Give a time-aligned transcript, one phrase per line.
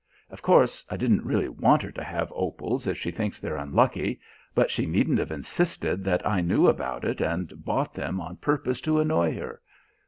[0.31, 4.19] Of course, I didn't really want her to have opals if she thinks they're unlucky,
[4.55, 8.81] but she needn't have insisted that I knew about it and bought them on purpose
[8.81, 9.61] to annoy her.